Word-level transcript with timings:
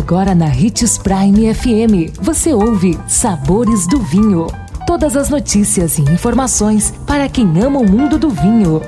Agora 0.00 0.34
na 0.34 0.46
Ritz 0.46 0.96
Prime 0.96 1.54
FM, 1.54 2.18
você 2.22 2.54
ouve 2.54 2.98
Sabores 3.06 3.86
do 3.86 4.00
Vinho. 4.00 4.46
Todas 4.86 5.14
as 5.14 5.28
notícias 5.28 5.98
e 5.98 6.02
informações 6.02 6.90
para 7.06 7.28
quem 7.28 7.46
ama 7.62 7.80
o 7.80 7.88
mundo 7.88 8.18
do 8.18 8.30
vinho. 8.30 8.80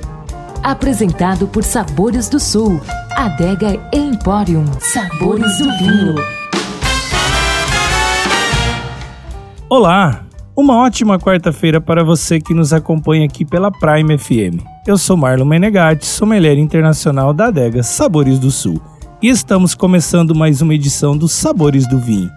Apresentado 0.62 1.46
por 1.46 1.64
Sabores 1.64 2.30
do 2.30 2.40
Sul, 2.40 2.80
Adega 3.14 3.78
Emporium. 3.92 4.64
Sabores 4.80 5.58
do 5.58 5.64
Vinho. 5.76 6.14
Olá, 9.68 10.24
uma 10.56 10.78
ótima 10.78 11.18
quarta-feira 11.18 11.78
para 11.78 12.02
você 12.02 12.40
que 12.40 12.54
nos 12.54 12.72
acompanha 12.72 13.26
aqui 13.26 13.44
pela 13.44 13.70
Prime 13.70 14.16
FM. 14.16 14.64
Eu 14.86 14.96
sou 14.96 15.18
Marlon 15.18 15.44
Menegatti, 15.44 16.06
sommelier 16.06 16.56
internacional 16.56 17.34
da 17.34 17.48
adega 17.48 17.82
Sabores 17.82 18.38
do 18.38 18.50
Sul, 18.50 18.80
e 19.22 19.28
estamos 19.28 19.74
começando 19.74 20.34
mais 20.34 20.60
uma 20.60 20.74
edição 20.74 21.16
dos 21.16 21.32
Sabores 21.32 21.86
do 21.86 21.98
Vinho. 21.98 22.30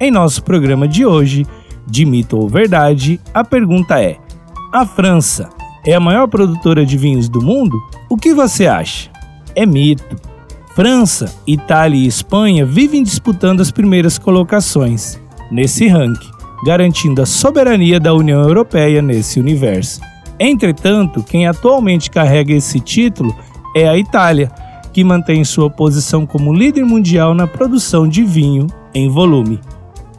Em 0.00 0.10
nosso 0.10 0.42
programa 0.42 0.88
de 0.88 1.04
hoje, 1.04 1.44
de 1.86 2.06
mito 2.06 2.38
ou 2.38 2.48
verdade, 2.48 3.20
a 3.34 3.44
pergunta 3.44 4.00
é: 4.00 4.16
a 4.72 4.86
França 4.86 5.48
é 5.84 5.94
a 5.94 6.00
maior 6.00 6.26
produtora 6.26 6.86
de 6.86 6.96
vinhos 6.96 7.28
do 7.28 7.42
mundo? 7.42 7.78
O 8.08 8.16
que 8.16 8.32
você 8.32 8.66
acha? 8.66 9.10
É 9.54 9.66
mito. 9.66 10.16
França, 10.74 11.34
Itália 11.46 11.98
e 11.98 12.06
Espanha 12.06 12.64
vivem 12.64 13.02
disputando 13.02 13.60
as 13.60 13.70
primeiras 13.70 14.18
colocações 14.18 15.20
nesse 15.50 15.86
ranking 15.86 16.36
garantindo 16.64 17.22
a 17.22 17.26
soberania 17.26 18.00
da 18.00 18.14
União 18.14 18.42
Europeia 18.42 19.02
nesse 19.02 19.38
universo. 19.38 20.00
Entretanto, 20.38 21.22
quem 21.22 21.46
atualmente 21.46 22.10
carrega 22.10 22.52
esse 22.52 22.80
título 22.80 23.34
é 23.74 23.88
a 23.88 23.96
Itália, 23.96 24.50
que 24.96 25.04
mantém 25.04 25.44
sua 25.44 25.68
posição 25.68 26.24
como 26.24 26.54
líder 26.54 26.82
mundial 26.82 27.34
na 27.34 27.46
produção 27.46 28.08
de 28.08 28.24
vinho 28.24 28.66
em 28.94 29.10
volume. 29.10 29.60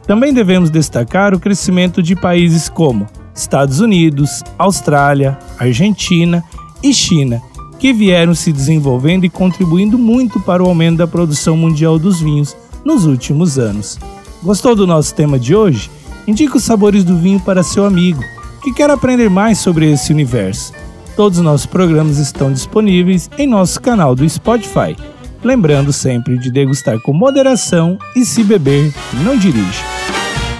Também 0.06 0.32
devemos 0.32 0.70
destacar 0.70 1.34
o 1.34 1.40
crescimento 1.40 2.00
de 2.00 2.14
países 2.14 2.68
como 2.68 3.04
Estados 3.34 3.80
Unidos, 3.80 4.44
Austrália, 4.56 5.36
Argentina 5.58 6.44
e 6.80 6.94
China, 6.94 7.42
que 7.76 7.92
vieram 7.92 8.36
se 8.36 8.52
desenvolvendo 8.52 9.24
e 9.24 9.28
contribuindo 9.28 9.98
muito 9.98 10.38
para 10.38 10.62
o 10.62 10.68
aumento 10.68 10.98
da 10.98 11.08
produção 11.08 11.56
mundial 11.56 11.98
dos 11.98 12.20
vinhos 12.20 12.56
nos 12.84 13.04
últimos 13.04 13.58
anos. 13.58 13.98
Gostou 14.44 14.76
do 14.76 14.86
nosso 14.86 15.12
tema 15.12 15.40
de 15.40 15.56
hoje? 15.56 15.90
Indique 16.24 16.56
os 16.56 16.62
sabores 16.62 17.02
do 17.02 17.18
vinho 17.18 17.40
para 17.40 17.64
seu 17.64 17.84
amigo 17.84 18.22
que 18.62 18.72
quer 18.72 18.90
aprender 18.90 19.28
mais 19.28 19.58
sobre 19.58 19.90
esse 19.90 20.12
universo. 20.12 20.72
Todos 21.18 21.38
os 21.38 21.44
nossos 21.44 21.66
programas 21.66 22.18
estão 22.18 22.52
disponíveis 22.52 23.28
em 23.36 23.44
nosso 23.44 23.80
canal 23.80 24.14
do 24.14 24.28
Spotify. 24.28 24.96
Lembrando 25.42 25.92
sempre 25.92 26.38
de 26.38 26.48
degustar 26.48 27.00
com 27.00 27.12
moderação 27.12 27.98
e 28.14 28.24
se 28.24 28.44
beber, 28.44 28.94
não 29.24 29.36
dirija. 29.36 29.82